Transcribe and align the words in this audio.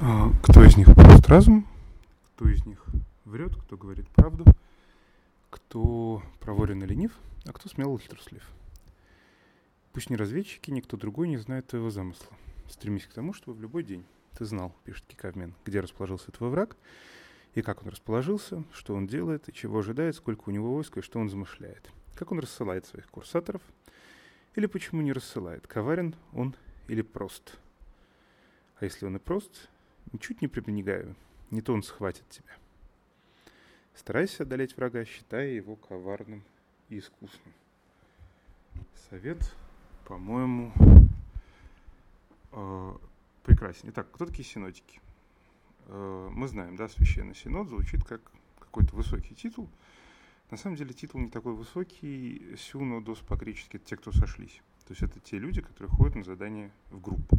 А, 0.00 0.30
кто 0.44 0.62
из 0.62 0.76
них 0.76 0.86
просто 0.94 1.28
разум, 1.28 1.66
кто 2.26 2.48
из 2.48 2.64
них 2.64 2.84
врет, 3.24 3.56
кто 3.56 3.76
говорит 3.76 4.08
правду, 4.10 4.44
кто 5.50 6.22
проворен 6.38 6.84
и 6.84 6.86
ленив, 6.86 7.10
а 7.46 7.52
кто 7.52 7.68
смел 7.68 7.96
и 7.96 8.06
труслив. 8.06 8.48
Пусть 9.92 10.08
не 10.08 10.16
разведчики, 10.16 10.70
никто 10.70 10.96
другой 10.96 11.26
не 11.26 11.36
знает 11.36 11.66
твоего 11.66 11.90
замысла. 11.90 12.28
Стремись 12.68 13.06
к 13.06 13.12
тому, 13.12 13.32
чтобы 13.32 13.58
в 13.58 13.60
любой 13.60 13.82
день 13.82 14.04
ты 14.36 14.44
знал, 14.44 14.72
пишет 14.84 15.04
Кикавмен, 15.08 15.52
где 15.64 15.80
расположился 15.80 16.30
твой 16.30 16.50
враг, 16.50 16.76
и 17.54 17.62
как 17.62 17.82
он 17.82 17.88
расположился, 17.88 18.62
что 18.72 18.94
он 18.94 19.08
делает, 19.08 19.48
и 19.48 19.52
чего 19.52 19.80
ожидает, 19.80 20.14
сколько 20.14 20.44
у 20.48 20.52
него 20.52 20.76
войска, 20.76 21.00
и 21.00 21.02
что 21.02 21.18
он 21.18 21.28
замышляет. 21.28 21.90
Как 22.14 22.30
он 22.30 22.38
рассылает 22.38 22.86
своих 22.86 23.08
курсаторов, 23.10 23.62
или 24.54 24.66
почему 24.66 25.02
не 25.02 25.12
рассылает, 25.12 25.66
коварен 25.66 26.14
он 26.32 26.54
или 26.86 27.02
прост. 27.02 27.58
А 28.78 28.84
если 28.84 29.04
он 29.06 29.16
и 29.16 29.18
прост, 29.18 29.68
ничуть 30.12 30.42
не 30.42 30.48
пренебрегаю, 30.48 31.14
не 31.50 31.60
то 31.60 31.72
он 31.72 31.82
схватит 31.82 32.28
тебя. 32.28 32.52
Старайся 33.94 34.44
одолеть 34.44 34.76
врага, 34.76 35.04
считая 35.04 35.48
его 35.48 35.76
коварным 35.76 36.42
и 36.88 36.98
искусным. 36.98 37.52
Совет, 39.10 39.38
по-моему, 40.04 40.72
э, 42.52 42.96
прекрасен. 43.44 43.90
Итак, 43.90 44.08
кто 44.12 44.26
такие 44.26 44.44
синодики? 44.44 45.00
Э, 45.86 46.28
мы 46.32 46.46
знаем, 46.48 46.76
да, 46.76 46.88
священный 46.88 47.34
синод 47.34 47.68
звучит 47.68 48.04
как 48.04 48.20
какой-то 48.58 48.94
высокий 48.94 49.34
титул. 49.34 49.68
На 50.50 50.56
самом 50.56 50.76
деле 50.76 50.94
титул 50.94 51.20
не 51.20 51.28
такой 51.28 51.54
высокий. 51.54 52.56
Сюнодос 52.56 53.18
по-гречески 53.18 53.76
это 53.76 53.84
те, 53.84 53.96
кто 53.96 54.12
сошлись. 54.12 54.62
То 54.86 54.92
есть 54.92 55.02
это 55.02 55.20
те 55.20 55.38
люди, 55.38 55.60
которые 55.60 55.90
ходят 55.90 56.14
на 56.14 56.24
задание 56.24 56.70
в 56.90 57.00
группу. 57.00 57.38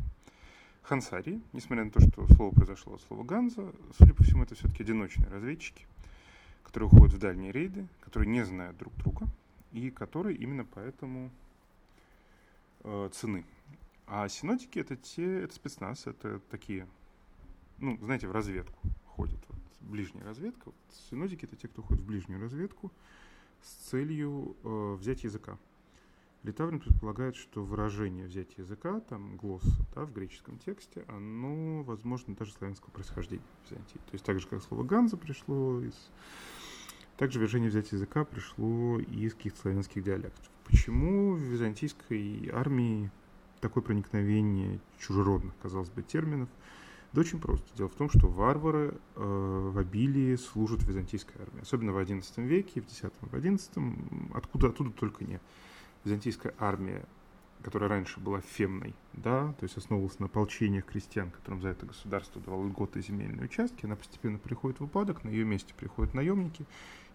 Хансари, 0.90 1.40
несмотря 1.54 1.86
на 1.86 1.92
то, 1.92 2.00
что 2.00 2.26
слово 2.34 2.52
произошло 2.52 2.96
от 2.96 3.02
слова 3.02 3.24
Ганза, 3.24 3.72
судя 3.96 4.16
по 4.16 4.24
всему, 4.24 4.42
это 4.42 4.56
все-таки 4.56 4.82
одиночные 4.82 5.30
разведчики, 5.30 5.86
которые 6.64 6.88
уходят 6.88 7.14
в 7.14 7.20
дальние 7.20 7.52
рейды, 7.52 7.88
которые 8.00 8.28
не 8.28 8.44
знают 8.44 8.76
друг 8.76 8.96
друга, 8.96 9.28
и 9.72 9.92
которые 9.92 10.36
именно 10.36 10.66
поэтому 10.66 11.30
э, 12.86 13.10
цены. 13.14 13.46
А 14.08 14.28
синотики 14.30 14.80
это 14.80 14.96
те, 14.96 15.44
это 15.44 15.54
спецназ, 15.54 16.08
это 16.08 16.40
такие, 16.50 16.88
ну, 17.78 17.96
знаете, 18.02 18.28
в 18.28 18.32
разведку 18.32 18.80
ходят. 19.06 19.40
Вот, 19.48 19.60
ближняя 19.82 20.26
разведка. 20.26 20.64
Вот, 20.66 20.76
синодики 21.12 21.46
это 21.46 21.56
те, 21.56 21.68
кто 21.68 21.84
ходит 21.84 22.02
в 22.02 22.08
ближнюю 22.08 22.42
разведку 22.42 22.92
с 23.62 23.90
целью 23.92 24.58
э, 24.64 24.96
взять 25.00 25.24
языка. 25.24 25.60
Литаврин 26.44 26.80
предполагает, 26.80 27.36
что 27.36 27.64
выражение 27.64 28.26
взять 28.26 28.58
языка, 28.58 29.02
там 29.02 29.36
глосса, 29.36 29.86
да, 29.94 30.06
в 30.06 30.14
греческом 30.14 30.58
тексте, 30.58 31.04
оно, 31.08 31.84
возможно, 31.84 32.34
даже 32.34 32.54
славянского 32.54 32.92
происхождения 32.92 33.44
в. 33.66 34.00
То 34.06 34.14
есть 34.14 34.24
так 34.24 34.40
же, 34.40 34.48
как 34.48 34.64
слово 34.64 34.84
«ганза» 34.84 35.18
пришло 35.18 35.82
из... 35.82 35.96
Также 37.18 37.40
выражение 37.40 37.70
взять 37.70 37.92
языка 37.92 38.24
пришло 38.24 38.98
из 39.00 39.34
каких-то 39.34 39.60
славянских 39.60 40.02
диалектов. 40.02 40.50
Почему 40.66 41.34
в 41.34 41.40
византийской 41.40 42.50
армии 42.54 43.12
такое 43.60 43.84
проникновение 43.84 44.80
чужеродных, 44.98 45.54
казалось 45.62 45.90
бы, 45.90 46.02
терминов? 46.02 46.48
Да 47.12 47.20
очень 47.22 47.42
просто. 47.42 47.66
Дело 47.76 47.90
в 47.90 47.96
том, 47.96 48.10
что 48.10 48.28
варвары 48.28 48.94
э, 49.16 49.70
в 49.74 49.78
обилии 49.78 50.36
служат 50.38 50.84
в 50.84 50.88
византийской 50.88 51.42
армии. 51.42 51.62
Особенно 51.62 51.92
в 51.92 51.98
XI 51.98 52.46
веке, 52.46 52.80
в 52.80 52.86
X, 52.86 53.02
в 53.02 53.36
XI, 53.36 54.32
откуда, 54.34 54.68
оттуда 54.68 54.92
только 54.92 55.26
не 55.26 55.42
византийская 56.04 56.54
армия, 56.60 57.06
которая 57.62 57.90
раньше 57.90 58.20
была 58.20 58.42
фемной, 58.42 58.96
да, 59.14 59.54
то 59.54 59.66
есть 59.66 59.78
основывалась 59.78 60.20
на 60.20 60.28
ополчениях 60.28 60.86
крестьян, 60.86 61.30
которым 61.30 61.62
за 61.62 61.70
это 61.70 61.86
государство 61.86 62.42
давало 62.42 62.66
льготы 62.68 63.00
и 63.00 63.02
земельные 63.02 63.46
участки, 63.46 63.86
она 63.86 63.96
постепенно 63.96 64.38
приходит 64.38 64.80
в 64.80 64.86
упадок, 64.86 65.24
на 65.24 65.30
ее 65.30 65.46
месте 65.46 65.74
приходят 65.76 66.14
наемники, 66.14 66.66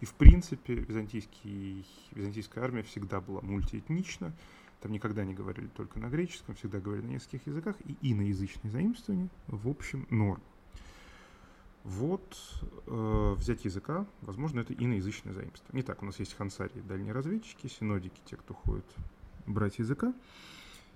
и 0.01 0.05
в 0.05 0.13
принципе 0.15 0.75
византийский, 0.75 1.87
византийская 2.13 2.63
армия 2.63 2.83
всегда 2.83 3.21
была 3.21 3.41
мультиэтнична, 3.41 4.33
там 4.81 4.93
никогда 4.93 5.25
не 5.25 5.33
говорили 5.33 5.69
только 5.69 5.99
на 5.99 6.09
греческом, 6.09 6.55
всегда 6.57 6.79
говорили 6.79 7.07
на 7.07 7.13
нескольких 7.13 7.47
языках, 7.47 7.77
и 7.87 7.97
иноязычные 8.03 8.71
заимствования 8.71 9.31
в 9.47 9.67
общем 9.67 10.07
норм. 10.11 10.43
Вот 11.85 12.39
э, 12.87 13.35
взять 13.37 13.67
языка, 13.67 14.07
возможно, 14.23 14.61
это 14.61 14.73
иноязычное 14.73 15.35
заимство. 15.35 15.77
Не 15.77 15.83
так, 15.83 16.03
у 16.03 16.07
нас 16.07 16.19
есть 16.19 16.35
хансарии, 16.35 16.81
дальние 16.81 17.13
разведчики, 17.13 17.67
синодики, 17.67 18.19
те, 18.25 18.37
кто 18.37 18.55
ходит 18.55 18.87
брать 19.47 19.79
языка. 19.79 20.15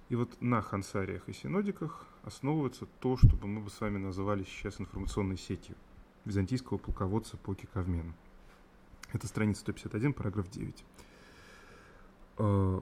И 0.09 0.17
вот 0.17 0.41
на 0.41 0.63
хансариях 0.63 1.29
и 1.29 1.35
синодиках 1.35 2.07
основывается 2.23 2.87
то, 3.01 3.19
что 3.19 3.47
мы 3.47 3.61
бы 3.61 3.69
с 3.69 3.79
вами 3.83 3.99
называли 3.99 4.45
сейчас 4.45 4.81
информационной 4.81 5.37
сетью 5.37 5.77
византийского 6.25 6.79
полководца 6.79 7.37
по 7.37 7.55
Кикавмену. 7.55 8.15
Это 9.13 9.27
страница 9.27 9.61
151, 9.61 10.15
параграф 10.15 10.51
9. 10.51 10.85
Э, 12.39 12.81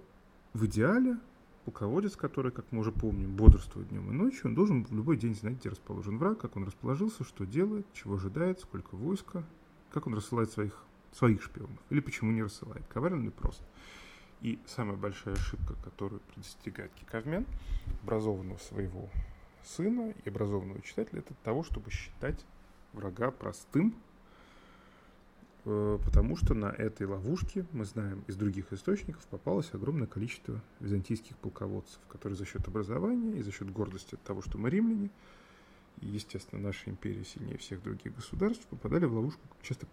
в 0.52 0.66
идеале 0.66 1.18
Полководец, 1.66 2.14
который, 2.14 2.52
как 2.52 2.64
мы 2.70 2.78
уже 2.78 2.92
помним, 2.92 3.34
бодрствует 3.34 3.88
днем 3.88 4.08
и 4.08 4.14
ночью, 4.14 4.42
он 4.44 4.54
должен 4.54 4.84
в 4.84 4.94
любой 4.94 5.16
день 5.16 5.34
знать, 5.34 5.54
где 5.54 5.68
расположен 5.68 6.16
враг, 6.16 6.38
как 6.38 6.56
он 6.56 6.64
расположился, 6.64 7.24
что 7.24 7.44
делает, 7.44 7.84
чего 7.92 8.14
ожидает, 8.14 8.60
сколько 8.60 8.94
войска, 8.94 9.42
как 9.90 10.06
он 10.06 10.14
рассылает 10.14 10.48
своих, 10.52 10.80
своих 11.12 11.42
шпионов, 11.42 11.76
или 11.90 11.98
почему 11.98 12.30
не 12.30 12.44
рассылает, 12.44 12.86
коварен 12.86 13.20
или 13.22 13.30
просто. 13.30 13.64
И 14.42 14.60
самая 14.64 14.96
большая 14.96 15.34
ошибка, 15.34 15.74
которую 15.82 16.20
предостерегает 16.32 16.92
Киковмен, 16.94 17.44
образованного 18.04 18.58
своего 18.58 19.10
сына 19.64 20.14
и 20.24 20.28
образованного 20.28 20.80
читателя, 20.82 21.18
это 21.18 21.34
того, 21.42 21.64
чтобы 21.64 21.90
считать 21.90 22.46
врага 22.92 23.32
простым, 23.32 23.96
потому 25.66 26.36
что 26.36 26.54
на 26.54 26.66
этой 26.66 27.08
ловушке, 27.08 27.66
мы 27.72 27.84
знаем 27.84 28.22
из 28.28 28.36
других 28.36 28.72
источников, 28.72 29.26
попалось 29.26 29.74
огромное 29.74 30.06
количество 30.06 30.62
византийских 30.78 31.36
полководцев, 31.38 31.98
которые 32.08 32.36
за 32.36 32.44
счет 32.44 32.68
образования 32.68 33.40
и 33.40 33.42
за 33.42 33.50
счет 33.50 33.72
гордости 33.72 34.14
от 34.14 34.22
того, 34.22 34.42
что 34.42 34.58
мы 34.58 34.70
римляне, 34.70 35.10
и, 36.00 36.06
естественно, 36.06 36.62
наша 36.62 36.88
империя 36.88 37.24
сильнее 37.24 37.58
всех 37.58 37.82
других 37.82 38.14
государств, 38.14 38.64
попадали 38.68 39.06
в 39.06 39.14
ловушку 39.14 39.40
часто 39.60 39.88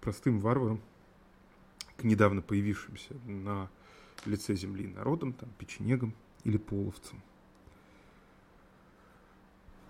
простым 0.00 0.40
варварам, 0.40 0.80
к 1.96 2.02
недавно 2.02 2.42
появившимся 2.42 3.14
на 3.26 3.70
лице 4.24 4.56
земли 4.56 4.88
народам, 4.88 5.34
там, 5.34 5.48
печенегам 5.56 6.14
или 6.42 6.56
половцам. 6.56 7.22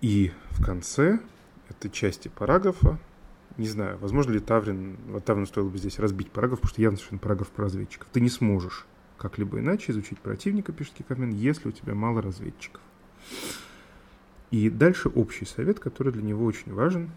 И 0.03 0.31
в 0.51 0.63
конце 0.63 1.21
этой 1.71 1.91
части 1.91 2.29
параграфа 2.29 2.99
не 3.57 3.69
знаю, 3.69 3.99
возможно 3.99 4.33
ли 4.33 4.41
Таврин, 4.41 4.97
вот 5.09 5.25
Таврину 5.25 5.47
стоило 5.47 5.69
бы 5.69 5.79
здесь 5.79 5.99
разбить 5.99 6.31
параграф, 6.31 6.61
потому 6.61 6.73
что 6.73 6.83
явно 6.83 6.99
совершенно 6.99 7.21
параграф 7.21 7.49
про 7.49 7.65
разведчиков. 7.65 8.09
Ты 8.13 8.21
не 8.21 8.29
сможешь 8.29 8.87
как-либо 9.17 9.59
иначе 9.59 9.93
изучить 9.93 10.19
противника, 10.19 10.73
пишет 10.73 10.95
Кикамен, 10.95 11.31
если 11.31 11.69
у 11.69 11.73
тебя 11.73 11.95
мало 11.95 12.21
разведчиков. 12.21 12.83
И 14.51 14.71
дальше 14.71 15.09
общий 15.09 15.45
совет, 15.45 15.81
который 15.81 16.13
для 16.13 16.23
него 16.23 16.45
очень 16.45 16.73
важен. 16.73 17.11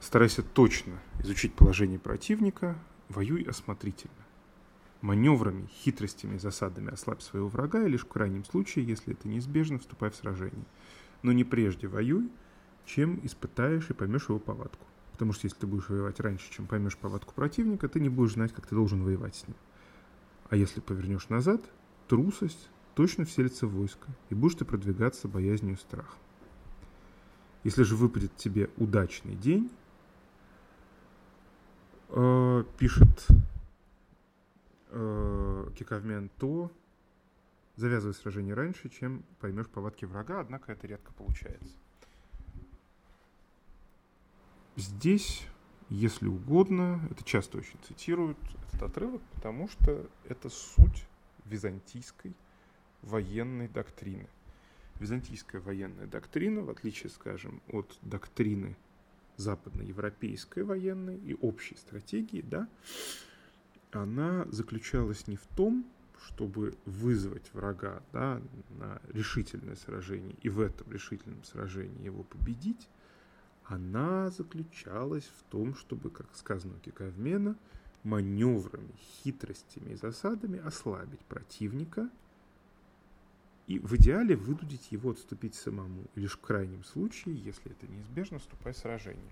Старайся 0.00 0.42
точно 0.42 0.94
изучить 1.22 1.54
положение 1.54 1.98
противника, 1.98 2.76
воюй 3.08 3.42
осмотрительно. 3.42 4.14
Маневрами, 5.02 5.66
хитростями, 5.66 6.36
засадами 6.36 6.92
ослабь 6.92 7.22
своего 7.22 7.48
врага, 7.48 7.84
и 7.84 7.88
лишь 7.88 8.02
в 8.02 8.08
крайнем 8.08 8.44
случае, 8.44 8.86
если 8.86 9.14
это 9.14 9.28
неизбежно, 9.28 9.78
вступай 9.78 10.10
в 10.10 10.16
сражение. 10.16 10.64
Но 11.22 11.32
не 11.32 11.44
прежде 11.44 11.86
воюй, 11.86 12.30
чем 12.84 13.20
испытаешь 13.24 13.90
и 13.90 13.94
поймешь 13.94 14.28
его 14.28 14.38
повадку. 14.38 14.86
Потому 15.12 15.32
что 15.32 15.46
если 15.46 15.58
ты 15.58 15.66
будешь 15.66 15.88
воевать 15.88 16.18
раньше, 16.20 16.50
чем 16.50 16.66
поймешь 16.66 16.96
повадку 16.96 17.34
противника, 17.34 17.88
ты 17.88 18.00
не 18.00 18.08
будешь 18.08 18.32
знать, 18.32 18.52
как 18.52 18.66
ты 18.66 18.74
должен 18.74 19.02
воевать 19.02 19.36
с 19.36 19.46
ним. 19.46 19.56
А 20.48 20.56
если 20.56 20.80
повернешь 20.80 21.28
назад, 21.28 21.60
трусость 22.08 22.70
точно 22.94 23.24
вселится 23.24 23.66
в 23.66 23.72
войско, 23.72 24.08
и 24.30 24.34
будешь 24.34 24.56
ты 24.56 24.64
продвигаться 24.64 25.28
боязнью 25.28 25.76
страха. 25.76 26.16
Если 27.62 27.82
же 27.82 27.94
выпадет 27.94 28.34
тебе 28.36 28.70
удачный 28.78 29.36
день, 29.36 29.70
э, 32.08 32.64
пишет 32.78 33.26
э, 34.88 35.66
Кикавмен, 35.76 36.30
то 36.38 36.72
завязывай 37.76 38.14
сражение 38.14 38.54
раньше, 38.54 38.88
чем 38.88 39.22
поймешь 39.40 39.68
повадки 39.68 40.04
врага, 40.04 40.40
однако 40.40 40.72
это 40.72 40.86
редко 40.86 41.12
получается. 41.12 41.74
Здесь, 44.76 45.42
если 45.88 46.26
угодно, 46.26 47.00
это 47.10 47.24
часто 47.24 47.58
очень 47.58 47.78
цитируют 47.86 48.38
этот 48.68 48.82
отрывок, 48.82 49.22
потому 49.34 49.68
что 49.68 50.08
это 50.28 50.48
суть 50.48 51.04
византийской 51.44 52.34
военной 53.02 53.68
доктрины. 53.68 54.28
Византийская 54.98 55.60
военная 55.60 56.06
доктрина, 56.06 56.62
в 56.62 56.70
отличие, 56.70 57.10
скажем, 57.10 57.62
от 57.68 57.98
доктрины 58.02 58.76
западноевропейской 59.36 60.62
военной 60.62 61.16
и 61.16 61.34
общей 61.40 61.76
стратегии, 61.76 62.42
да, 62.42 62.68
она 63.90 64.46
заключалась 64.50 65.26
не 65.26 65.36
в 65.36 65.46
том, 65.56 65.86
чтобы 66.26 66.74
вызвать 66.84 67.52
врага 67.54 68.02
да, 68.12 68.40
на 68.78 69.00
решительное 69.08 69.76
сражение 69.76 70.36
и 70.42 70.48
в 70.48 70.60
этом 70.60 70.92
решительном 70.92 71.42
сражении 71.44 72.04
его 72.04 72.22
победить, 72.22 72.88
она 73.70 74.30
заключалась 74.30 75.30
в 75.38 75.44
том, 75.44 75.76
чтобы, 75.76 76.10
как 76.10 76.26
сказано 76.34 76.74
у 76.74 76.80
Кикавмена, 76.80 77.56
маневрами, 78.02 78.92
хитростями 78.98 79.92
и 79.92 79.94
засадами 79.94 80.58
ослабить 80.58 81.20
противника 81.20 82.10
и 83.68 83.78
в 83.78 83.94
идеале 83.94 84.34
вынудить 84.34 84.90
его 84.90 85.10
отступить 85.10 85.54
самому, 85.54 86.04
лишь 86.16 86.32
в 86.32 86.40
крайнем 86.40 86.82
случае, 86.82 87.36
если 87.36 87.70
это 87.70 87.86
неизбежно, 87.86 88.40
вступать 88.40 88.74
в 88.74 88.80
сражение. 88.80 89.30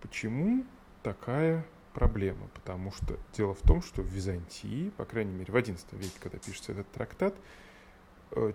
Почему 0.00 0.64
такая 1.02 1.66
проблема? 1.94 2.46
Потому 2.54 2.92
что 2.92 3.18
дело 3.36 3.54
в 3.54 3.62
том, 3.62 3.82
что 3.82 4.02
в 4.02 4.06
Византии, 4.06 4.90
по 4.90 5.04
крайней 5.04 5.32
мере 5.32 5.52
в 5.52 5.56
XI 5.56 5.98
веке, 5.98 6.14
когда 6.20 6.38
пишется 6.38 6.70
этот 6.70 6.88
трактат, 6.92 7.34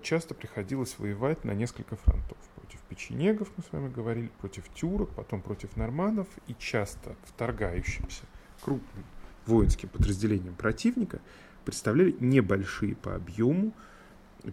часто 0.02 0.34
приходилось 0.34 0.98
воевать 0.98 1.44
на 1.44 1.52
несколько 1.52 1.96
фронтов. 1.96 2.38
Против 2.56 2.80
печенегов, 2.82 3.50
мы 3.58 3.64
с 3.64 3.72
вами 3.72 3.90
говорили, 3.90 4.32
против 4.40 4.70
тюрок, 4.74 5.10
потом 5.16 5.42
против 5.42 5.76
норманов, 5.78 6.28
и 6.48 6.56
часто 6.58 7.16
вторгающимся 7.26 8.24
крупным 8.62 9.06
воинским 9.46 9.90
подразделениям 9.90 10.56
противника 10.56 11.22
представляли 11.66 12.16
небольшие 12.20 12.96
по 12.96 13.16
объему, 13.16 13.74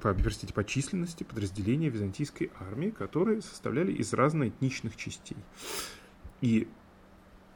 по, 0.01 0.15
простите, 0.15 0.53
по 0.53 0.65
численности 0.65 1.25
подразделения 1.25 1.89
византийской 1.89 2.51
армии, 2.59 2.91
которые 2.91 3.43
составляли 3.43 3.93
из 3.93 4.13
разноэтничных 4.13 4.97
частей. 4.97 5.37
И 6.41 6.69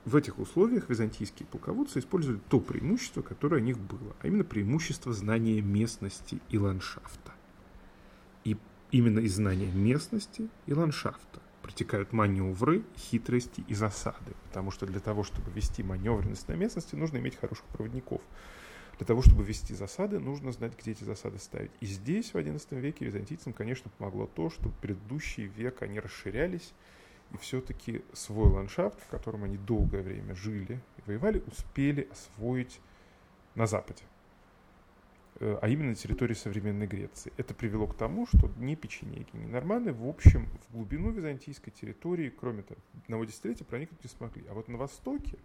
в 0.05 0.17
этих 0.17 0.39
условиях 0.39 0.89
византийские 0.89 1.47
полководцы 1.47 1.99
использовали 1.99 2.41
то 2.49 2.61
преимущество, 2.61 3.23
которое 3.23 3.61
у 3.61 3.65
них 3.65 3.79
было, 3.79 4.17
а 4.21 4.27
именно 4.27 4.45
преимущество 4.45 5.13
знания 5.13 5.61
местности 5.61 6.41
и 6.49 6.59
ландшафта. 6.59 7.33
Именно 8.93 9.21
из 9.21 9.37
знания 9.37 9.71
местности 9.71 10.49
и 10.67 10.75
ландшафта 10.75 11.41
протекают 11.63 12.13
маневры, 12.13 12.83
хитрости 12.97 13.65
и 13.69 13.75
засады. 13.75 14.33
Потому 14.49 14.73
что 14.73 14.87
для 14.87 14.99
того, 14.99 15.23
чтобы 15.23 15.51
вести 15.53 15.85
маневренность 15.85 16.49
на 16.49 16.55
местности, 16.55 16.97
нужно 16.97 17.19
иметь 17.19 17.37
хороших 17.37 17.65
проводников. 17.67 18.21
Для 18.99 19.07
того, 19.07 19.23
чтобы 19.23 19.45
вести 19.45 19.75
засады, 19.75 20.19
нужно 20.19 20.51
знать, 20.51 20.73
где 20.79 20.91
эти 20.91 21.05
засады 21.05 21.39
ставить. 21.39 21.71
И 21.81 21.87
здесь, 21.87 22.35
в 22.35 22.37
XI 22.37 22.81
веке, 22.81 23.05
византийцам, 23.05 23.53
конечно, 23.53 23.91
помогло 23.97 24.27
то, 24.27 24.51
что 24.51 24.71
предыдущий 24.83 25.45
век 25.45 25.83
они 25.83 26.01
расширялись, 26.01 26.73
и 27.33 27.37
все-таки 27.37 28.03
свой 28.13 28.51
ландшафт, 28.51 29.01
в 29.01 29.07
котором 29.07 29.45
они 29.45 29.57
долгое 29.57 30.03
время 30.03 30.35
жили 30.35 30.83
и 30.99 31.03
воевали, 31.07 31.43
успели 31.47 32.09
освоить 32.11 32.81
на 33.55 33.67
Западе. 33.67 34.03
Э, 35.41 35.59
а 35.63 35.69
именно 35.69 35.91
на 35.91 35.95
территории 35.95 36.35
современной 36.35 36.87
Греции. 36.87 37.33
Это 37.39 37.55
привело 37.55 37.87
к 37.87 37.97
тому, 37.97 38.27
что 38.27 38.51
ни 38.59 38.75
печенеги, 38.75 39.27
ни 39.33 39.47
норманы, 39.47 39.93
в 39.93 40.07
общем, 40.07 40.47
в 40.69 40.75
глубину 40.75 41.11
византийской 41.11 41.73
территории, 41.73 42.29
кроме 42.29 42.63
того, 42.63 42.79
одного 43.05 43.25
десятилетия, 43.25 43.65
проникнуть 43.65 44.05
не 44.05 44.11
смогли. 44.11 44.45
А 44.51 44.55
вот 44.55 44.69
на 44.69 44.77
востоке, 44.77 45.39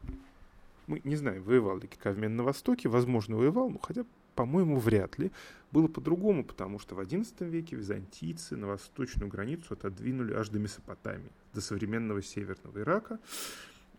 мы 0.87 0.99
не 1.05 1.15
знаем, 1.15 1.43
воевал 1.43 1.79
ли 1.79 1.87
Кикавмен 1.87 2.35
на 2.35 2.43
востоке, 2.43 2.89
возможно, 2.89 3.37
воевал, 3.37 3.69
но 3.69 3.79
хотя, 3.79 4.03
по-моему, 4.35 4.77
вряд 4.79 5.17
ли. 5.17 5.31
Было 5.71 5.87
по-другому, 5.87 6.43
потому 6.43 6.77
что 6.77 6.95
в 6.95 6.99
XI 6.99 7.49
веке 7.49 7.77
византийцы 7.77 8.57
на 8.57 8.67
восточную 8.67 9.29
границу 9.29 9.73
отодвинули 9.73 10.33
аж 10.33 10.49
до 10.49 10.59
Месопотамии, 10.59 11.31
до 11.53 11.61
современного 11.61 12.21
северного 12.21 12.79
Ирака 12.79 13.17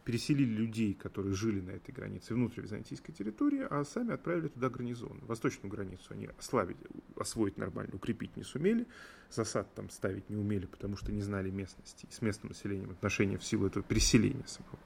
переселили 0.06 0.54
людей, 0.54 0.94
которые 0.94 1.34
жили 1.34 1.60
на 1.60 1.72
этой 1.72 1.90
границе, 1.90 2.32
внутрь 2.32 2.60
византийской 2.60 3.12
территории, 3.12 3.66
а 3.68 3.84
сами 3.84 4.14
отправили 4.14 4.46
туда 4.46 4.70
гарнизон. 4.70 5.18
Восточную 5.22 5.68
границу 5.68 6.04
они 6.10 6.30
ослабить, 6.38 6.76
освоить 7.16 7.56
нормально, 7.56 7.90
укрепить 7.96 8.36
не 8.36 8.44
сумели, 8.44 8.86
засад 9.30 9.74
там 9.74 9.90
ставить 9.90 10.30
не 10.30 10.36
умели, 10.36 10.66
потому 10.66 10.96
что 10.96 11.10
не 11.10 11.22
знали 11.22 11.50
местности. 11.50 12.06
И 12.08 12.12
с 12.12 12.22
местным 12.22 12.50
населением 12.50 12.92
отношения 12.92 13.36
в 13.36 13.44
силу 13.44 13.66
этого 13.66 13.84
переселения 13.84 14.44
самого 14.46 14.78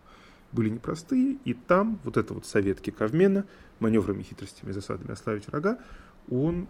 были 0.52 0.70
непростые, 0.70 1.36
и 1.44 1.52
там 1.52 2.00
вот 2.02 2.16
это 2.16 2.32
вот 2.32 2.46
совет 2.46 2.80
Киковмена, 2.80 3.44
маневрами, 3.78 4.22
хитростями, 4.22 4.72
засадами 4.72 5.12
ослабить 5.12 5.46
врага, 5.48 5.78
он 6.30 6.66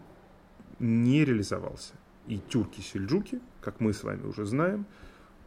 не 0.81 1.25
реализовался. 1.25 1.95
И 2.27 2.39
тюрки-сельджуки, 2.39 3.41
как 3.61 3.79
мы 3.79 3.93
с 3.93 4.03
вами 4.03 4.27
уже 4.27 4.45
знаем, 4.45 4.87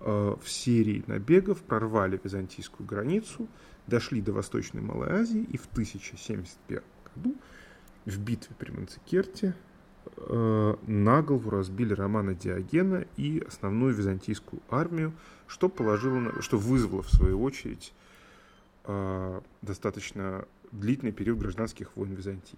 в 0.04 0.44
серии 0.46 1.04
набегов 1.08 1.62
прорвали 1.62 2.20
византийскую 2.22 2.86
границу, 2.86 3.48
дошли 3.88 4.22
до 4.22 4.34
Восточной 4.34 4.82
Малой 4.82 5.10
Азии 5.10 5.44
и 5.44 5.58
в 5.58 5.66
1071 5.72 6.82
году 7.16 7.36
в 8.06 8.20
битве 8.20 8.56
при 8.58 8.72
Манцикерте 8.72 9.56
э, 10.18 10.76
на 10.86 11.22
голову 11.22 11.50
разбили 11.50 11.94
Романа 11.94 12.34
Диогена 12.34 13.06
и 13.18 13.44
основную 13.48 13.94
византийскую 13.94 14.62
армию, 14.70 15.14
что, 15.48 15.70
положило, 15.70 16.42
что 16.42 16.58
вызвало 16.58 17.04
в 17.04 17.10
свою 17.10 17.42
очередь 17.42 17.94
э, 18.86 19.42
достаточно 19.62 20.46
длительный 20.72 21.12
период 21.12 21.40
гражданских 21.40 21.96
войн 21.96 22.14
Византии. 22.14 22.58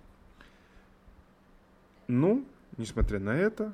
Но, 2.07 2.43
несмотря 2.77 3.19
на 3.19 3.35
это, 3.35 3.73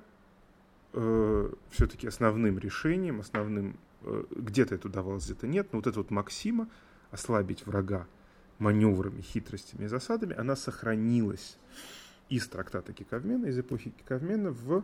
э, 0.93 1.51
все-таки 1.69 2.07
основным 2.07 2.59
решением, 2.59 3.19
основным, 3.19 3.77
э, 4.01 4.23
где-то 4.31 4.75
это 4.75 4.87
удавалось, 4.87 5.25
где-то 5.25 5.47
нет, 5.47 5.67
но 5.71 5.79
вот 5.79 5.87
эта 5.87 5.99
вот 5.99 6.11
максима 6.11 6.67
ослабить 7.11 7.65
врага 7.65 8.07
маневрами, 8.59 9.21
хитростями 9.21 9.85
и 9.85 9.87
засадами, 9.87 10.35
она 10.35 10.55
сохранилась 10.55 11.57
из 12.29 12.47
трактата 12.47 12.93
Киковмена, 12.93 13.47
из 13.47 13.59
эпохи 13.59 13.89
Киковмена 13.89 14.51
в 14.51 14.83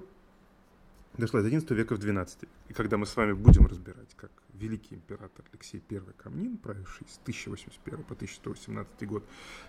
дошла 1.17 1.41
до 1.41 1.49
XI 1.49 1.73
века 1.73 1.95
в 1.95 1.99
XII. 1.99 2.47
И 2.69 2.73
когда 2.73 2.97
мы 2.97 3.05
с 3.05 3.15
вами 3.15 3.33
будем 3.33 3.65
разбирать, 3.65 4.13
как 4.15 4.31
великий 4.53 4.95
император 4.95 5.45
Алексей 5.51 5.83
I 5.89 6.01
Камнин, 6.17 6.57
правивший 6.57 7.07
с 7.07 7.19
1081 7.23 8.03
по 8.03 8.13
1118 8.13 9.07
год, 9.07 9.23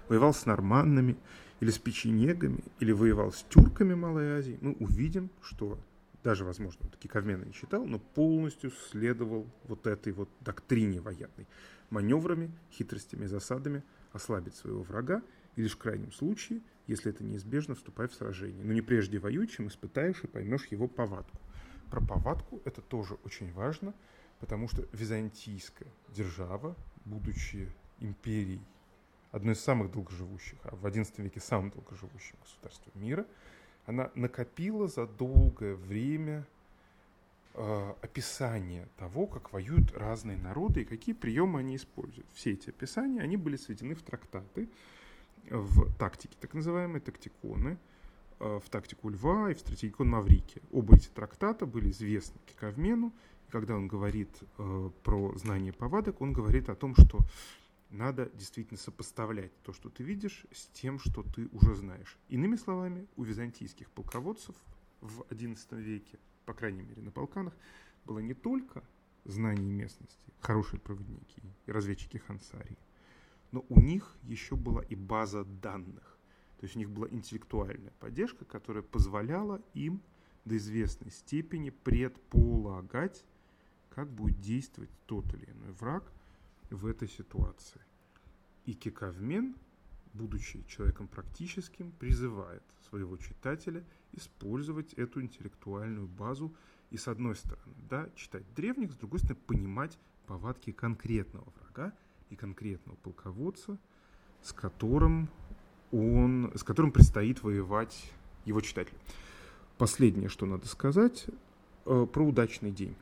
воевал 0.09 0.35
с 0.35 0.47
норманнами 0.47 1.17
или 1.61 1.71
с 1.71 1.79
печенегами, 1.79 2.63
или 2.81 2.93
воевал 2.93 3.33
с 3.33 3.45
тюрками 3.49 3.95
Малой 3.95 4.39
Азии, 4.39 4.59
мы 4.61 4.73
увидим, 4.73 5.31
что 5.43 5.79
даже, 6.25 6.45
возможно, 6.45 6.89
такие 6.89 7.09
Кавмена 7.09 7.45
не 7.45 7.53
читал, 7.53 7.85
но 7.87 7.99
полностью 7.99 8.71
следовал 8.71 9.49
вот 9.65 9.87
этой 9.87 10.13
вот 10.13 10.29
доктрине 10.41 11.01
военной. 11.01 11.47
Маневрами, 11.91 12.53
хитростями, 12.73 13.27
засадами 13.27 13.85
ослабить 14.13 14.55
своего 14.55 14.83
врага 14.83 15.23
и 15.57 15.63
лишь 15.63 15.75
в 15.75 15.79
крайнем 15.79 16.13
случае, 16.13 16.61
если 16.87 17.13
это 17.13 17.23
неизбежно, 17.23 17.75
вступай 17.75 18.09
в 18.09 18.15
сражение. 18.15 18.65
Но 18.65 18.73
не 18.73 18.83
прежде 18.83 19.19
воюй, 19.19 19.47
чем 19.47 19.69
испытаешь 19.69 20.23
и 20.25 20.27
поймешь 20.27 20.67
его 20.67 20.89
повадку. 20.89 21.39
Про 21.91 22.05
повадку 22.05 22.61
это 22.65 22.83
тоже 22.83 23.15
очень 23.25 23.53
важно, 23.53 23.95
потому 24.41 24.69
что 24.69 24.87
византийская 24.93 25.93
держава, 26.09 26.77
будучи 27.05 27.71
империей, 28.01 28.61
одной 29.31 29.55
из 29.55 29.61
самых 29.61 29.93
долгоживущих, 29.93 30.59
а 30.65 30.75
в 30.75 30.85
XI 30.85 31.23
веке 31.23 31.41
самым 31.41 31.71
долгоживущим 31.71 32.37
государством 32.43 33.01
мира– 33.01 33.25
она 33.89 34.11
накопила 34.15 34.87
за 34.87 35.07
долгое 35.07 35.75
время 35.75 36.47
э, 37.55 37.95
описание 38.03 38.87
того, 38.99 39.27
как 39.27 39.51
воюют 39.51 39.97
разные 39.97 40.37
народы 40.37 40.83
и 40.83 40.85
какие 40.85 41.15
приемы 41.15 41.61
они 41.61 41.77
используют. 41.77 42.27
Все 42.35 42.53
эти 42.53 42.69
описания, 42.69 43.23
они 43.23 43.39
были 43.39 43.57
сведены 43.57 43.95
в 43.95 44.03
трактаты, 44.03 44.69
в 45.49 45.91
тактике, 45.95 46.37
так 46.39 46.53
называемые 46.53 47.01
тактиконы, 47.01 47.79
э, 48.41 48.61
в 48.63 48.69
тактику 48.69 49.09
Льва 49.09 49.53
и 49.53 49.55
в 49.55 49.61
стратегикон 49.61 50.11
Маврики. 50.11 50.61
Оба 50.71 50.97
эти 50.97 51.09
трактата 51.09 51.65
были 51.65 51.91
известны 51.91 52.39
Киковмену, 52.45 53.11
и 53.49 53.51
когда 53.51 53.75
он 53.75 53.89
говорит 53.89 54.29
э, 54.59 54.91
про 55.03 55.35
знание 55.39 55.73
повадок, 55.73 56.21
он 56.21 56.35
говорит 56.35 56.69
о 56.69 56.75
том, 56.75 56.95
что 56.95 57.21
надо 57.91 58.31
действительно 58.35 58.79
сопоставлять 58.79 59.53
то, 59.63 59.73
что 59.73 59.89
ты 59.89 60.03
видишь, 60.03 60.45
с 60.53 60.67
тем, 60.69 60.99
что 60.99 61.23
ты 61.23 61.49
уже 61.53 61.75
знаешь. 61.75 62.19
Иными 62.29 62.57
словами, 62.57 63.07
у 63.17 63.25
византийских 63.25 63.91
полководцев 63.91 64.55
в 65.01 65.23
XI 65.31 65.81
веке, 65.81 66.19
по 66.45 66.55
крайней 66.55 66.83
мере 66.83 67.03
на 67.03 67.11
Балканах, 67.11 67.55
было 68.05 68.19
не 68.19 68.35
только 68.35 68.83
знание 69.25 69.71
местности, 69.71 70.33
хорошие 70.41 70.81
проводники 70.81 71.43
и 71.67 71.73
разведчики 71.73 72.19
Хансарии, 72.19 72.79
но 73.53 73.65
у 73.69 73.81
них 73.81 74.17
еще 74.23 74.57
была 74.57 74.83
и 74.83 74.95
база 74.95 75.45
данных. 75.45 76.19
То 76.59 76.65
есть 76.65 76.77
у 76.77 76.79
них 76.79 76.91
была 76.91 77.09
интеллектуальная 77.09 77.93
поддержка, 78.01 78.45
которая 78.45 78.83
позволяла 78.83 79.63
им 79.75 80.03
до 80.45 80.57
известной 80.57 81.11
степени 81.11 81.71
предполагать, 81.71 83.25
как 83.91 84.11
будет 84.11 84.41
действовать 84.41 84.91
тот 85.07 85.33
или 85.35 85.51
иной 85.51 85.73
враг 85.73 86.13
в 86.71 86.87
этой 86.87 87.09
ситуации. 87.09 87.81
И 88.65 88.75
Кекавмен, 88.75 89.57
будучи 90.13 90.65
человеком 90.69 91.09
практическим, 91.09 91.93
призывает 91.93 92.63
своего 92.89 93.17
читателя 93.17 93.85
использовать 94.13 94.93
эту 94.95 95.23
интеллектуальную 95.23 96.07
базу 96.07 96.55
и 96.91 96.97
с 96.97 97.09
одной 97.09 97.37
стороны, 97.37 97.75
да, 97.89 98.09
читать 98.15 98.45
древних, 98.55 98.93
с 98.93 98.97
другой 98.97 99.21
стороны, 99.21 99.41
понимать 99.47 99.99
повадки 100.27 100.73
конкретного 100.73 101.53
врага 101.61 101.93
и 102.31 102.37
конкретного 102.37 102.97
полководца, 102.97 103.79
с 104.43 104.53
которым 104.53 105.29
он, 105.93 106.53
с 106.55 106.63
которым 106.63 106.93
предстоит 106.93 107.43
воевать 107.43 108.11
его 108.45 108.61
читателю. 108.61 108.99
Последнее, 109.79 110.29
что 110.29 110.47
надо 110.47 110.67
сказать, 110.67 111.27
э, 111.87 112.07
про 112.13 112.27
удачный 112.27 112.71
день. 112.71 112.97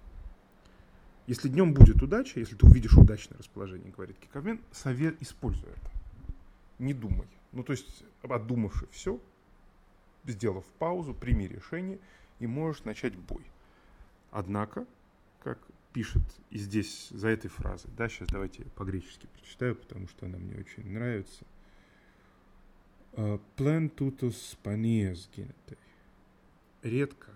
Если 1.27 1.49
днем 1.49 1.75
будет 1.75 2.03
удача, 2.03 2.39
если 2.39 2.55
ты 2.55 2.67
увидишь 2.67 2.97
удачное 2.97 3.39
расположение, 3.39 3.91
говорит 3.91 4.17
Киковмен, 4.19 4.61
совет 4.71 5.21
используй 5.21 5.71
это. 5.71 5.91
Не 6.79 6.95
думай. 6.95 7.27
Ну, 7.53 7.63
то 7.65 7.73
есть, 7.73 8.05
отдумавши 8.23 8.87
все, 8.93 9.21
сделав 10.25 10.65
паузу, 10.79 11.15
прими 11.15 11.49
решение, 11.49 11.99
и 12.39 12.47
можешь 12.47 12.85
начать 12.85 13.17
бой. 13.17 13.43
Однако, 14.31 14.87
как 15.43 15.59
пишет 15.93 16.23
и 16.51 16.59
здесь 16.59 17.09
за 17.11 17.29
этой 17.29 17.49
фразой, 17.49 17.91
да, 17.97 18.09
сейчас 18.09 18.29
давайте 18.29 18.65
по-гречески 18.77 19.27
прочитаю, 19.27 19.75
потому 19.75 20.07
что 20.09 20.27
она 20.27 20.37
мне 20.37 20.57
очень 20.57 20.93
нравится. 20.93 21.45
Плен 23.57 23.89
тутус 23.89 24.59
паниес 24.63 25.29
генетей. 25.35 25.79
Редко 26.83 27.31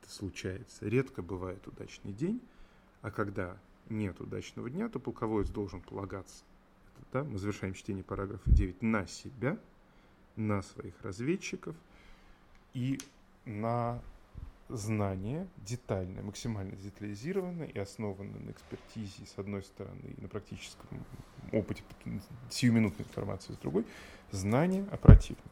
это 0.00 0.10
случается, 0.10 0.88
редко 0.88 1.20
бывает 1.20 1.66
удачный 1.66 2.12
день, 2.12 2.40
а 3.06 3.12
когда 3.12 3.56
нет 3.88 4.20
удачного 4.20 4.68
дня, 4.68 4.88
то 4.88 4.98
полководец 4.98 5.48
должен 5.50 5.80
полагаться, 5.80 6.42
это, 6.96 7.06
да, 7.12 7.22
мы 7.22 7.38
завершаем 7.38 7.72
чтение 7.72 8.02
параграфа 8.02 8.50
9, 8.50 8.82
на 8.82 9.06
себя, 9.06 9.56
на 10.34 10.60
своих 10.62 11.00
разведчиков 11.02 11.76
и 12.74 12.98
на 13.44 14.02
знание 14.68 15.46
детальное, 15.58 16.24
максимально 16.24 16.72
детализированное 16.72 17.68
и 17.68 17.78
основанное 17.78 18.40
на 18.40 18.50
экспертизе, 18.50 19.24
с 19.24 19.38
одной 19.38 19.62
стороны, 19.62 20.16
и 20.18 20.20
на 20.20 20.26
практическом 20.26 20.88
опыте 21.52 21.84
сиюминутной 22.50 23.06
информации, 23.06 23.52
с 23.52 23.58
другой, 23.58 23.86
знание 24.32 24.84
о 24.90 24.96
противнике. 24.96 25.44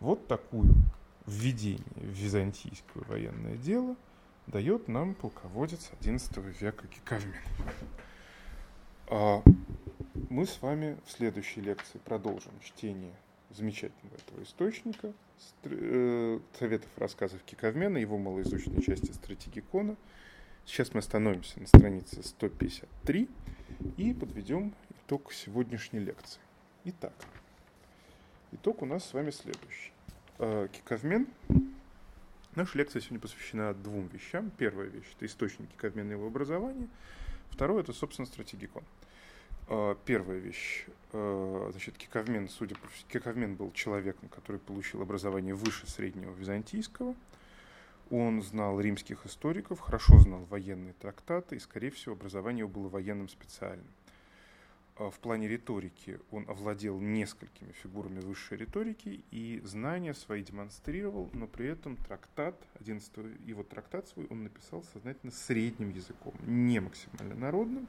Вот 0.00 0.26
такую 0.28 0.74
введение 1.24 1.86
в 1.94 2.04
византийское 2.04 3.02
военное 3.04 3.56
дело 3.56 3.96
дает 4.46 4.88
нам 4.88 5.14
полководец 5.14 5.90
XI 6.00 6.54
века 6.60 6.86
Кикавмен. 6.86 7.34
А 9.08 9.42
мы 10.30 10.46
с 10.46 10.60
вами 10.60 10.98
в 11.04 11.10
следующей 11.12 11.60
лекции 11.60 11.98
продолжим 11.98 12.52
чтение 12.60 13.14
замечательного 13.50 14.16
этого 14.16 14.42
источника, 14.42 15.12
э, 15.64 16.40
советов 16.58 16.90
рассказов 16.96 17.42
Киковмена, 17.44 17.98
его 17.98 18.18
малоизученной 18.18 18.82
части 18.82 19.12
стратегикона. 19.12 19.96
Сейчас 20.64 20.94
мы 20.94 20.98
остановимся 21.00 21.60
на 21.60 21.66
странице 21.66 22.22
153 22.22 23.28
и 23.96 24.14
подведем 24.14 24.74
итог 24.90 25.32
сегодняшней 25.32 26.00
лекции. 26.00 26.40
Итак, 26.84 27.14
итог 28.52 28.82
у 28.82 28.86
нас 28.86 29.04
с 29.04 29.12
вами 29.12 29.30
следующий. 29.30 29.92
Э, 30.38 30.68
Киковмен. 30.72 31.28
Наша 32.56 32.78
лекция 32.78 33.02
сегодня 33.02 33.20
посвящена 33.20 33.74
двум 33.74 34.06
вещам. 34.06 34.50
Первая 34.56 34.88
вещь– 34.88 35.04
это 35.16 35.26
источники 35.26 35.70
Киковмена 35.72 36.08
и 36.08 36.12
его 36.12 36.28
образования. 36.28 36.88
Второе– 37.50 37.82
это, 37.82 37.92
собственно, 37.92 38.24
стратегикон. 38.24 38.82
А, 39.68 39.94
первая 40.06 40.38
вещь. 40.38 40.86
А, 41.12 41.68
значит, 41.70 41.98
Киковмен, 41.98 42.48
судя 42.48 42.74
по 42.76 42.88
всему, 42.88 43.10
Киковмен 43.10 43.56
был 43.56 43.72
человеком, 43.72 44.30
который 44.30 44.58
получил 44.58 45.02
образование 45.02 45.54
выше 45.54 45.86
среднего 45.86 46.32
византийского. 46.32 47.14
Он 48.10 48.40
знал 48.40 48.80
римских 48.80 49.26
историков, 49.26 49.78
хорошо 49.80 50.18
знал 50.18 50.40
военные 50.48 50.94
трактаты, 50.94 51.56
и, 51.56 51.58
скорее 51.60 51.90
всего, 51.90 52.14
образование 52.14 52.60
его 52.60 52.70
было 52.70 52.88
военным 52.88 53.28
специальным. 53.28 53.86
А, 54.98 55.10
в 55.10 55.18
плане 55.18 55.46
риторики 55.46 56.18
он 56.30 56.48
овладел 56.48 56.98
несколькими 56.98 57.72
фигурами 57.72 58.20
высшей 58.20 58.56
риторики 58.56 59.22
и 59.30 59.60
знания 59.64 60.14
свои 60.14 60.42
демонстрировал, 60.42 61.30
но 61.34 61.46
при 61.46 61.68
этом 61.68 61.96
трактат, 61.96 62.56
11 62.80 63.12
его 63.46 63.62
трактат 63.62 64.08
свой 64.08 64.26
он 64.30 64.44
написал 64.44 64.82
сознательно 64.94 65.32
средним 65.32 65.90
языком, 65.90 66.34
не 66.46 66.80
максимально 66.80 67.34
народным, 67.34 67.86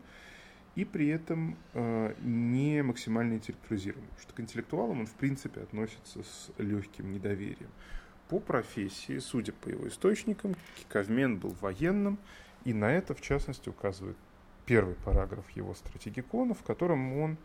и 0.75 0.83
при 0.83 1.07
этом 1.07 1.57
э, 1.73 2.13
не 2.21 2.83
максимально 2.83 3.35
интеллектуализирован. 3.35 4.03
Потому 4.03 4.21
что 4.21 4.33
к 4.33 4.39
интеллектуалам 4.41 4.99
он, 4.99 5.07
в 5.07 5.15
принципе, 5.15 5.61
относится 5.61 6.23
с 6.23 6.51
легким 6.57 7.13
недоверием. 7.13 7.71
По 8.27 8.39
профессии, 8.39 9.19
судя 9.19 9.53
по 9.53 9.69
его 9.69 9.87
источникам, 9.87 10.55
Киковмен 10.75 11.37
был 11.37 11.55
военным, 11.61 12.19
и 12.65 12.73
на 12.73 12.91
это, 12.91 13.15
в 13.15 13.21
частности, 13.21 13.69
указывает 13.69 14.17
первый 14.67 14.95
параграф 14.95 15.49
его 15.51 15.73
стратегикона, 15.73 16.53
в 16.53 16.61
котором 16.61 17.17
он 17.17 17.37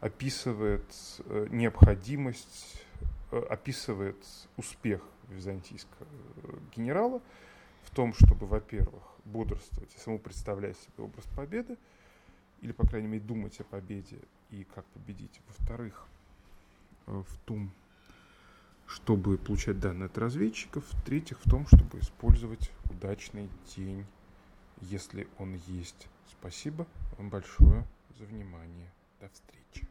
описывает 0.00 0.82
э, 1.26 1.46
необходимость, 1.50 2.82
э, 3.30 3.38
описывает 3.48 4.16
успех 4.56 5.00
византийского 5.28 6.08
э, 6.42 6.56
генерала 6.74 7.20
в 7.84 7.94
том, 7.94 8.14
чтобы, 8.14 8.46
во-первых, 8.46 9.02
бодрствовать 9.26 9.94
и 9.94 9.98
саму 9.98 10.18
представлять 10.18 10.76
себе 10.78 11.04
образ 11.04 11.24
победы, 11.36 11.76
или, 12.62 12.72
по 12.72 12.86
крайней 12.86 13.08
мере, 13.08 13.22
думать 13.22 13.60
о 13.60 13.64
победе 13.64 14.18
и 14.50 14.64
как 14.74 14.84
победить. 14.86 15.40
Во-вторых, 15.48 16.06
в 17.06 17.38
том, 17.44 17.70
чтобы 18.86 19.38
получать 19.38 19.80
данные 19.80 20.06
от 20.06 20.18
разведчиков. 20.18 20.84
В-третьих, 20.92 21.38
в 21.44 21.50
том, 21.50 21.66
чтобы 21.66 21.98
использовать 21.98 22.70
удачный 22.90 23.48
день, 23.76 24.04
если 24.80 25.28
он 25.38 25.54
есть. 25.66 26.08
Спасибо 26.30 26.86
вам 27.18 27.28
большое 27.28 27.84
за 28.18 28.24
внимание. 28.24 28.90
До 29.20 29.28
встречи. 29.28 29.88